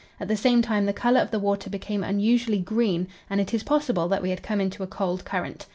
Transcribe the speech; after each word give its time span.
At 0.19 0.27
the 0.29 0.35
same 0.35 0.63
time 0.63 0.87
the 0.87 0.93
colour 0.93 1.19
of 1.19 1.29
the 1.29 1.37
water 1.37 1.69
became 1.69 2.03
unusually 2.03 2.57
green, 2.57 3.07
and 3.29 3.39
it 3.39 3.53
is 3.53 3.61
possible 3.61 4.07
that 4.07 4.23
we 4.23 4.31
had 4.31 4.41
come 4.41 4.59
into 4.59 4.81
a 4.81 4.87
cold 4.87 5.23
current. 5.25 5.67